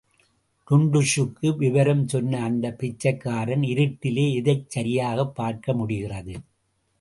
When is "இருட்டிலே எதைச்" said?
3.67-4.69